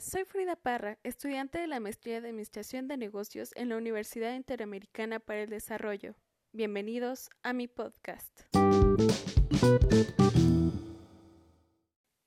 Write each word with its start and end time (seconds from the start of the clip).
Soy 0.00 0.24
Frida 0.24 0.56
Parra, 0.56 0.98
estudiante 1.02 1.58
de 1.58 1.66
la 1.66 1.78
maestría 1.78 2.20
de 2.20 2.28
Administración 2.28 2.88
de 2.88 2.96
Negocios 2.96 3.50
en 3.56 3.68
la 3.68 3.76
Universidad 3.76 4.34
Interamericana 4.34 5.20
para 5.20 5.42
el 5.42 5.50
Desarrollo. 5.50 6.14
Bienvenidos 6.52 7.28
a 7.42 7.52
mi 7.52 7.68
podcast. 7.68 8.40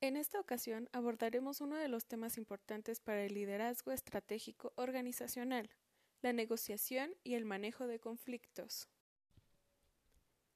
En 0.01 0.17
esta 0.17 0.39
ocasión 0.39 0.89
abordaremos 0.91 1.59
uno 1.61 1.77
de 1.77 1.87
los 1.87 2.05
temas 2.05 2.37
importantes 2.37 2.99
para 2.99 3.23
el 3.23 3.33
liderazgo 3.33 3.91
estratégico 3.91 4.73
organizacional, 4.75 5.69
la 6.21 6.33
negociación 6.33 7.15
y 7.23 7.33
el 7.33 7.45
manejo 7.45 7.87
de 7.87 7.99
conflictos. 7.99 8.89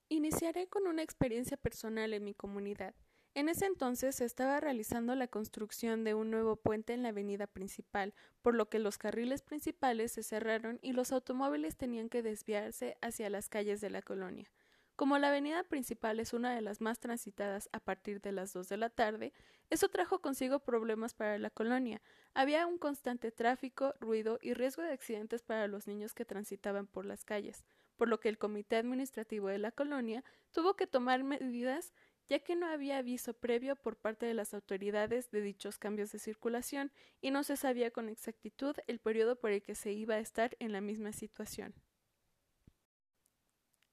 Iniciaré 0.09 0.67
con 0.67 0.85
una 0.85 1.01
experiencia 1.01 1.57
personal 1.57 2.13
en 2.13 2.23
mi 2.23 2.33
comunidad. 2.33 2.93
En 3.39 3.47
ese 3.47 3.67
entonces 3.67 4.17
se 4.17 4.25
estaba 4.25 4.59
realizando 4.59 5.15
la 5.15 5.29
construcción 5.29 6.03
de 6.03 6.13
un 6.13 6.29
nuevo 6.29 6.57
puente 6.57 6.91
en 6.91 7.03
la 7.03 7.09
avenida 7.09 7.47
principal, 7.47 8.13
por 8.41 8.53
lo 8.53 8.67
que 8.67 8.79
los 8.79 8.97
carriles 8.97 9.43
principales 9.43 10.11
se 10.11 10.23
cerraron 10.23 10.77
y 10.81 10.91
los 10.91 11.13
automóviles 11.13 11.77
tenían 11.77 12.09
que 12.09 12.21
desviarse 12.21 12.97
hacia 13.01 13.29
las 13.29 13.47
calles 13.47 13.79
de 13.79 13.91
la 13.91 14.01
colonia. 14.01 14.51
Como 14.97 15.17
la 15.19 15.29
avenida 15.29 15.63
principal 15.63 16.19
es 16.19 16.33
una 16.33 16.53
de 16.53 16.59
las 16.59 16.81
más 16.81 16.99
transitadas 16.99 17.69
a 17.71 17.79
partir 17.79 18.19
de 18.19 18.33
las 18.33 18.51
dos 18.51 18.67
de 18.67 18.75
la 18.75 18.89
tarde, 18.89 19.31
eso 19.69 19.87
trajo 19.87 20.19
consigo 20.19 20.59
problemas 20.59 21.13
para 21.13 21.37
la 21.37 21.49
colonia. 21.49 22.01
Había 22.33 22.67
un 22.67 22.77
constante 22.77 23.31
tráfico, 23.31 23.93
ruido 24.01 24.39
y 24.41 24.53
riesgo 24.53 24.83
de 24.83 24.91
accidentes 24.91 25.43
para 25.43 25.69
los 25.69 25.87
niños 25.87 26.13
que 26.13 26.25
transitaban 26.25 26.87
por 26.87 27.05
las 27.05 27.23
calles, 27.23 27.63
por 27.95 28.09
lo 28.09 28.19
que 28.19 28.27
el 28.27 28.37
comité 28.37 28.75
administrativo 28.75 29.47
de 29.47 29.59
la 29.59 29.71
colonia 29.71 30.25
tuvo 30.51 30.75
que 30.75 30.87
tomar 30.87 31.23
medidas 31.23 31.93
ya 32.29 32.39
que 32.39 32.55
no 32.55 32.67
había 32.67 32.99
aviso 32.99 33.33
previo 33.33 33.75
por 33.75 33.97
parte 33.97 34.25
de 34.25 34.35
las 34.35 34.53
autoridades 34.53 35.31
de 35.31 35.41
dichos 35.41 35.77
cambios 35.77 36.11
de 36.11 36.19
circulación 36.19 36.91
y 37.21 37.31
no 37.31 37.43
se 37.43 37.57
sabía 37.57 37.91
con 37.91 38.07
exactitud 38.07 38.75
el 38.87 38.99
periodo 38.99 39.35
por 39.35 39.51
el 39.51 39.63
que 39.63 39.75
se 39.75 39.91
iba 39.91 40.15
a 40.15 40.19
estar 40.19 40.55
en 40.59 40.71
la 40.71 40.79
misma 40.79 41.11
situación. 41.11 41.73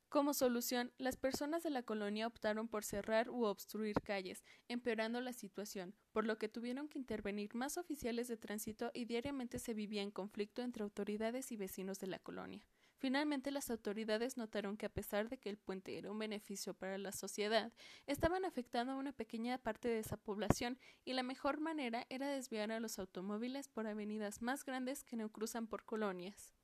Como 0.09 0.35
solución, 0.35 0.93
las 0.99 1.17
personas 1.17 1.63
de 1.63 1.71
la 1.71 1.83
colonia 1.83 2.27
optaron 2.27 2.69
por 2.69 2.85
cerrar 2.85 3.29
u 3.29 3.45
obstruir 3.45 3.97
calles, 4.03 4.45
empeorando 4.69 5.21
la 5.21 5.33
situación, 5.33 5.95
por 6.13 6.25
lo 6.25 6.39
que 6.39 6.49
tuvieron 6.49 6.89
que 6.89 6.99
intervenir 6.99 7.55
más 7.55 7.77
oficiales 7.77 8.29
de 8.29 8.37
tránsito 8.37 8.91
y 8.95 9.07
diariamente 9.07 9.59
se 9.59 9.75
vivía 9.75 10.03
en 10.03 10.11
conflicto 10.11 10.63
entre 10.63 10.85
autoridades 10.85 11.51
y 11.53 11.57
vecinos 11.57 11.99
de 11.99 12.07
la 12.07 12.19
colonia. 12.19 12.65
Finalmente, 12.99 13.51
las 13.51 13.71
autoridades 13.71 14.39
notaron 14.39 14.77
que 14.79 14.87
a 14.87 14.93
pesar 14.93 15.29
de 15.29 15.39
que 15.39 15.51
el 15.51 15.59
puente 15.59 15.99
era 15.99 16.11
un 16.11 16.19
beneficio 16.19 16.73
para 16.73 16.97
la 16.97 17.13
sociedad, 17.13 17.73
estaban 18.07 18.47
afectando 18.47 18.93
a 18.93 18.97
una 18.97 19.13
pequeña 19.13 19.59
parte 19.59 19.89
de 19.89 19.99
esa 19.99 20.17
población 20.17 20.79
y 21.05 21.13
la 21.13 21.23
mejor 21.23 21.61
manera 21.61 22.07
era 22.09 22.29
desviar 22.29 22.73
a 22.73 22.81
los 22.81 22.99
automóviles 22.99 23.69
por 23.69 23.87
avenidas 23.87 24.41
más 24.41 24.65
grandes 24.65 25.05
que 25.05 25.17
no 25.17 25.31
cruzan 25.31 25.67
por 25.67 25.85
colonias. 25.85 26.55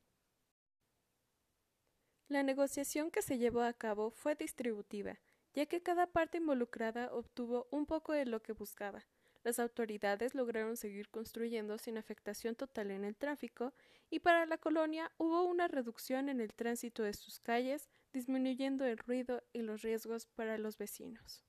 La 2.28 2.42
negociación 2.42 3.10
que 3.10 3.20
se 3.20 3.36
llevó 3.36 3.60
a 3.60 3.74
cabo 3.74 4.10
fue 4.10 4.34
distributiva, 4.34 5.20
ya 5.52 5.66
que 5.66 5.82
cada 5.82 6.06
parte 6.06 6.38
involucrada 6.38 7.12
obtuvo 7.12 7.68
un 7.70 7.84
poco 7.84 8.14
de 8.14 8.24
lo 8.24 8.42
que 8.42 8.54
buscaba. 8.54 9.04
Las 9.44 9.58
autoridades 9.58 10.34
lograron 10.34 10.76
seguir 10.76 11.08
construyendo 11.08 11.76
sin 11.76 11.98
afectación 11.98 12.54
total 12.54 12.92
en 12.92 13.04
el 13.04 13.16
tráfico 13.16 13.72
y 14.08 14.20
para 14.20 14.46
la 14.46 14.56
colonia 14.56 15.10
hubo 15.18 15.42
una 15.44 15.66
reducción 15.66 16.28
en 16.28 16.40
el 16.40 16.54
tránsito 16.54 17.02
de 17.02 17.12
sus 17.12 17.40
calles, 17.40 17.88
disminuyendo 18.12 18.84
el 18.84 18.98
ruido 18.98 19.42
y 19.52 19.62
los 19.62 19.82
riesgos 19.82 20.26
para 20.26 20.58
los 20.58 20.78
vecinos. 20.78 21.44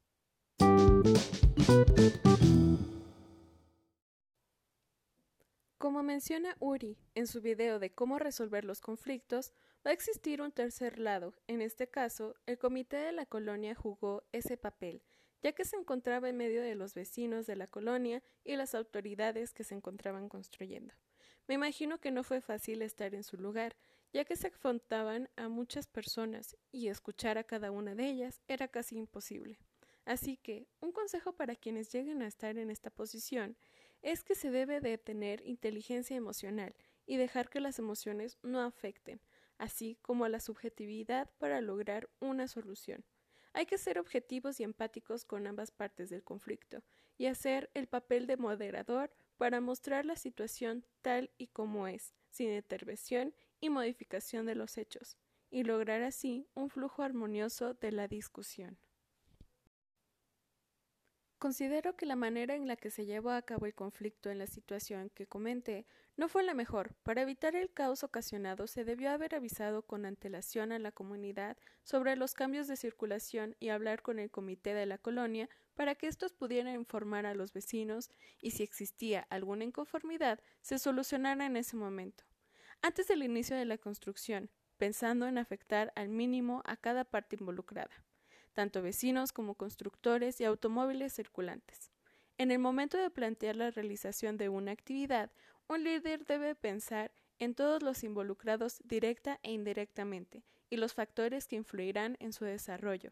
Como 5.78 6.02
menciona 6.02 6.56
Uri 6.60 6.98
en 7.14 7.28
su 7.28 7.42
video 7.42 7.78
de 7.78 7.92
cómo 7.92 8.18
resolver 8.18 8.64
los 8.64 8.80
conflictos, 8.80 9.52
va 9.86 9.92
a 9.92 9.94
existir 9.94 10.42
un 10.42 10.52
tercer 10.52 10.98
lado. 10.98 11.34
En 11.48 11.62
este 11.62 11.88
caso, 11.88 12.36
el 12.46 12.58
comité 12.58 12.98
de 12.98 13.12
la 13.12 13.26
colonia 13.26 13.76
jugó 13.76 14.24
ese 14.32 14.56
papel, 14.56 15.03
ya 15.44 15.52
que 15.52 15.66
se 15.66 15.76
encontraba 15.76 16.30
en 16.30 16.38
medio 16.38 16.64
de 16.64 16.74
los 16.74 16.96
vecinos 16.96 17.46
de 17.46 17.58
la 17.58 17.68
colonia 17.68 18.24
y 18.44 18.56
las 18.56 18.74
autoridades 18.74 19.54
que 19.54 19.66
se 19.66 19.76
encontraban 19.76 20.30
construyendo. 20.30 20.96
Me 21.48 21.56
imagino 21.56 22.00
que 22.00 22.12
no 22.12 22.24
fue 22.24 22.40
fácil 22.40 22.81
estar 22.81 23.14
en 23.14 23.24
su 23.24 23.38
lugar, 23.38 23.76
ya 24.14 24.24
que 24.24 24.38
se 24.38 24.48
afrontaban 24.48 25.30
a 25.36 25.50
muchas 25.50 25.88
personas 25.88 26.56
y 26.72 26.88
escuchar 26.88 27.38
a 27.38 27.44
cada 27.44 27.72
una 27.72 27.94
de 27.94 28.08
ellas 28.08 28.42
era 28.48 28.70
casi 28.70 28.98
imposible. 28.98 29.59
Así 30.06 30.38
que, 30.38 30.68
un 30.80 30.92
consejo 30.92 31.34
para 31.34 31.56
quienes 31.56 31.92
lleguen 31.92 32.22
a 32.22 32.28
estar 32.28 32.58
en 32.58 32.70
esta 32.70 32.90
posición 32.90 33.58
es 34.02 34.24
que 34.24 34.36
se 34.36 34.52
debe 34.52 34.80
de 34.80 34.98
tener 34.98 35.42
inteligencia 35.46 36.16
emocional 36.16 36.76
y 37.06 37.18
dejar 37.18 37.50
que 37.50 37.59
las 37.59 37.80
emociones 37.80 38.38
no 38.42 38.62
afecten, 38.62 39.22
así 39.58 39.98
como 40.02 40.28
la 40.28 40.40
subjetividad 40.40 41.30
para 41.38 41.62
lograr 41.62 42.09
una 42.20 42.48
solución. 42.48 43.03
Hay 43.53 43.68
que 43.68 43.78
ser 43.78 44.00
objetivos 44.00 44.59
y 44.59 44.64
empáticos 44.64 45.25
con 45.25 45.46
ambas 45.46 45.72
partes 45.72 46.09
del 46.09 46.24
conflicto 46.24 46.84
y 47.18 47.28
hacer 47.28 47.69
el 47.75 47.88
papel 47.88 48.25
de 48.25 48.38
moderador 48.38 49.12
para 49.38 49.62
mostrar 49.62 50.06
la 50.06 50.16
situación 50.16 50.86
tal 51.02 51.31
y 51.38 51.47
como 51.47 51.88
es, 51.88 52.14
sin 52.30 52.52
intervención 52.52 53.36
y 53.62 53.69
modificación 53.69 54.46
de 54.46 54.56
los 54.56 54.78
hechos, 54.78 55.18
y 55.52 55.64
lograr 55.64 56.02
así 56.02 56.47
un 56.56 56.69
flujo 56.69 57.03
armonioso 57.03 57.75
de 57.75 57.91
la 57.91 58.08
discusión. 58.08 58.80
Considero 61.44 61.98
que 61.98 62.06
la 62.06 62.16
manera 62.16 62.56
en 62.56 62.70
la 62.70 62.78
que 62.78 62.90
se 62.90 63.06
llevó 63.06 63.31
a 63.31 63.42
cabo 63.42 63.66
el 63.66 63.76
conflicto 63.76 64.30
en 64.30 64.38
la 64.38 64.48
situación 64.48 65.09
que 65.09 65.28
comenté 65.28 65.86
no 66.16 66.30
fue 66.30 66.42
la 66.42 66.54
mejor. 66.54 66.96
Para 67.04 67.24
evitar 67.24 67.54
el 67.54 67.70
caos 67.70 68.06
ocasionado 68.06 68.66
se 68.66 68.86
debió 68.86 69.12
haber 69.12 69.36
avisado 69.36 69.82
con 69.82 70.06
antelación 70.06 70.72
a 70.72 70.80
la 70.80 70.94
comunidad 70.94 71.58
sobre 71.84 72.16
los 72.16 72.34
cambios 72.34 72.70
de 72.70 72.78
circulación 72.78 73.58
y 73.59 73.68
hablar 73.68 74.02
con 74.03 74.20
el 74.20 74.32
comité 74.32 74.74
de 74.74 74.86
la 74.86 74.98
colonia 74.98 75.50
para 75.76 75.96
que 75.96 76.08
estos 76.08 76.32
pudieran 76.32 76.76
informar 76.76 77.26
a 77.26 77.36
los 77.36 77.52
vecinos 77.52 78.09
y 78.42 78.52
si 78.52 78.64
existía 78.64 79.28
alguna 79.30 79.66
inconformidad 79.66 80.40
se 80.62 80.80
solucionara 80.80 81.46
en 81.46 81.58
ese 81.58 81.76
momento. 81.76 82.24
Antes 82.82 83.09
del 83.09 83.22
inicio 83.22 83.58
de 83.58 83.66
la 83.66 83.78
construcción, 83.78 84.50
pensando 84.78 85.28
en 85.28 85.38
afectar 85.38 85.92
al 85.98 86.08
mínimo 86.08 86.62
a 86.64 86.78
cada 86.78 87.03
parte 87.03 87.36
involucrada 87.38 87.92
tanto 88.53 88.81
vecinos 88.81 89.34
como 89.34 89.56
constructores 89.56 90.40
y 90.40 90.46
automóviles 90.46 91.14
circulantes. 91.14 91.91
En 92.38 92.52
el 92.52 92.59
momento 92.59 92.97
de 92.97 93.09
plantear 93.09 93.56
la 93.56 93.72
realización 93.72 94.38
de 94.38 94.50
una 94.50 94.72
actividad, 94.72 95.31
un 95.68 95.84
líder 95.84 96.25
debe 96.25 96.56
pensar 96.56 97.12
en 97.40 97.56
todos 97.56 97.84
los 97.84 98.03
involucrados 98.03 98.81
directa 98.86 99.40
e 99.44 99.52
indirectamente 99.52 100.44
y 100.69 100.78
los 100.78 100.94
factores 100.94 101.47
que 101.47 101.56
influirán 101.56 102.18
en 102.19 102.34
su 102.34 102.46
desarrollo, 102.46 103.12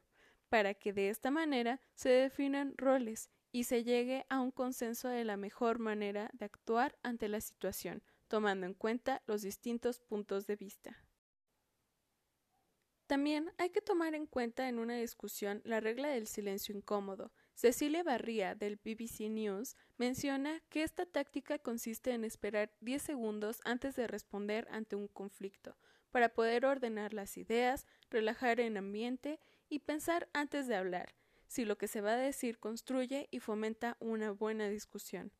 para 0.49 0.73
que 0.73 0.93
de 0.93 1.09
esta 1.09 1.31
manera 1.31 1.79
se 1.93 2.09
definan 2.09 2.73
roles 2.77 3.29
y 3.51 3.65
se 3.65 3.83
llegue 3.83 4.25
a 4.29 4.39
un 4.39 4.51
consenso 4.51 5.09
de 5.09 5.25
la 5.25 5.37
mejor 5.37 5.79
manera 5.79 6.29
de 6.33 6.45
actuar 6.45 6.97
ante 7.03 7.27
la 7.27 7.41
situación, 7.41 8.01
tomando 8.27 8.65
en 8.65 8.73
cuenta 8.73 9.21
los 9.27 9.41
distintos 9.41 9.99
puntos 9.99 10.47
de 10.47 10.55
vista. 10.55 10.97
También 13.11 13.51
hay 13.57 13.71
que 13.71 13.81
tomar 13.81 14.15
en 14.15 14.25
cuenta 14.25 14.69
en 14.69 14.79
una 14.79 14.95
discusión 14.95 15.61
la 15.65 15.81
regla 15.81 16.07
del 16.07 16.27
silencio 16.27 16.73
incómodo. 16.73 17.33
Cecilia 17.55 18.03
Barría, 18.03 18.55
del 18.55 18.77
BBC 18.77 19.29
News, 19.29 19.75
menciona 19.97 20.61
que 20.69 20.83
esta 20.83 21.05
táctica 21.05 21.59
consiste 21.59 22.13
en 22.13 22.23
esperar 22.23 22.71
10 22.79 23.01
segundos 23.01 23.59
antes 23.65 23.97
de 23.97 24.07
responder 24.07 24.65
ante 24.71 24.95
un 24.95 25.09
conflicto, 25.09 25.75
para 26.11 26.29
poder 26.29 26.65
ordenar 26.65 27.13
las 27.13 27.35
ideas, 27.35 27.85
relajar 28.09 28.61
el 28.61 28.77
ambiente 28.77 29.41
y 29.67 29.79
pensar 29.79 30.29
antes 30.31 30.67
de 30.67 30.77
hablar, 30.77 31.13
si 31.47 31.65
lo 31.65 31.77
que 31.77 31.89
se 31.89 31.99
va 31.99 32.13
a 32.13 32.17
decir 32.17 32.59
construye 32.59 33.27
y 33.29 33.41
fomenta 33.41 33.97
una 33.99 34.31
buena 34.31 34.69
discusión. 34.69 35.33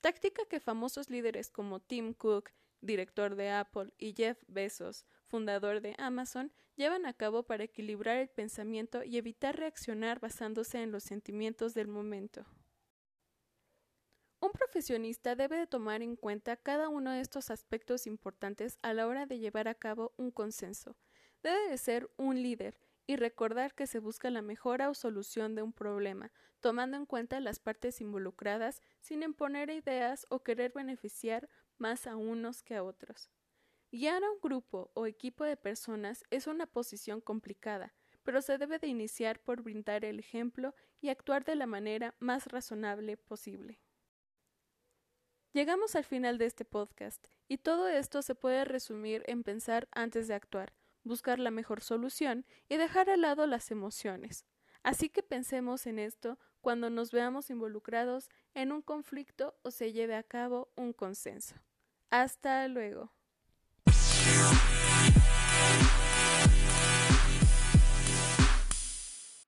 Táctica 0.00 0.46
que 0.48 0.60
famosos 0.60 1.10
líderes 1.10 1.50
como 1.50 1.78
Tim 1.78 2.14
Cook, 2.14 2.52
director 2.80 3.34
de 3.34 3.50
Apple, 3.50 3.92
y 3.98 4.14
Jeff 4.14 4.42
Bezos, 4.46 5.04
fundador 5.28 5.80
de 5.80 5.94
Amazon, 5.98 6.52
llevan 6.76 7.06
a 7.06 7.12
cabo 7.12 7.44
para 7.44 7.64
equilibrar 7.64 8.16
el 8.16 8.28
pensamiento 8.28 9.04
y 9.04 9.18
evitar 9.18 9.56
reaccionar 9.56 10.20
basándose 10.20 10.82
en 10.82 10.90
los 10.90 11.04
sentimientos 11.04 11.74
del 11.74 11.88
momento. 11.88 12.46
Un 14.40 14.52
profesionista 14.52 15.34
debe 15.34 15.58
de 15.58 15.66
tomar 15.66 16.00
en 16.00 16.14
cuenta 16.14 16.56
cada 16.56 16.88
uno 16.88 17.10
de 17.10 17.20
estos 17.20 17.50
aspectos 17.50 18.06
importantes 18.06 18.78
a 18.82 18.94
la 18.94 19.08
hora 19.08 19.26
de 19.26 19.38
llevar 19.38 19.66
a 19.66 19.74
cabo 19.74 20.14
un 20.16 20.30
consenso. 20.30 20.96
Debe 21.42 21.68
de 21.68 21.78
ser 21.78 22.08
un 22.16 22.40
líder 22.42 22.78
y 23.08 23.16
recordar 23.16 23.74
que 23.74 23.86
se 23.86 23.98
busca 23.98 24.30
la 24.30 24.42
mejora 24.42 24.90
o 24.90 24.94
solución 24.94 25.54
de 25.54 25.62
un 25.62 25.72
problema, 25.72 26.30
tomando 26.60 26.96
en 26.96 27.06
cuenta 27.06 27.40
las 27.40 27.58
partes 27.58 28.00
involucradas 28.00 28.80
sin 29.00 29.22
imponer 29.22 29.70
ideas 29.70 30.26
o 30.28 30.42
querer 30.44 30.72
beneficiar 30.72 31.48
más 31.78 32.06
a 32.06 32.16
unos 32.16 32.62
que 32.62 32.76
a 32.76 32.84
otros. 32.84 33.30
Guiar 33.90 34.22
a 34.22 34.30
un 34.30 34.38
grupo 34.42 34.90
o 34.92 35.06
equipo 35.06 35.44
de 35.44 35.56
personas 35.56 36.22
es 36.30 36.46
una 36.46 36.66
posición 36.66 37.22
complicada, 37.22 37.94
pero 38.22 38.42
se 38.42 38.58
debe 38.58 38.78
de 38.78 38.86
iniciar 38.86 39.40
por 39.40 39.62
brindar 39.62 40.04
el 40.04 40.18
ejemplo 40.18 40.74
y 41.00 41.08
actuar 41.08 41.44
de 41.44 41.56
la 41.56 41.66
manera 41.66 42.14
más 42.18 42.46
razonable 42.48 43.16
posible. 43.16 43.80
Llegamos 45.54 45.94
al 45.96 46.04
final 46.04 46.36
de 46.36 46.44
este 46.44 46.66
podcast, 46.66 47.26
y 47.48 47.56
todo 47.56 47.88
esto 47.88 48.20
se 48.20 48.34
puede 48.34 48.66
resumir 48.66 49.24
en 49.26 49.42
pensar 49.42 49.88
antes 49.92 50.28
de 50.28 50.34
actuar, 50.34 50.74
buscar 51.02 51.38
la 51.38 51.50
mejor 51.50 51.80
solución 51.80 52.44
y 52.68 52.76
dejar 52.76 53.08
al 53.08 53.22
lado 53.22 53.46
las 53.46 53.70
emociones. 53.70 54.44
Así 54.82 55.08
que 55.08 55.22
pensemos 55.22 55.86
en 55.86 55.98
esto 55.98 56.38
cuando 56.60 56.90
nos 56.90 57.10
veamos 57.10 57.48
involucrados 57.48 58.28
en 58.52 58.70
un 58.70 58.82
conflicto 58.82 59.58
o 59.62 59.70
se 59.70 59.94
lleve 59.94 60.14
a 60.14 60.22
cabo 60.22 60.70
un 60.76 60.92
consenso. 60.92 61.54
Hasta 62.10 62.68
luego. 62.68 63.17